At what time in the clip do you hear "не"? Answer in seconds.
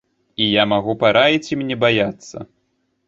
1.73-1.77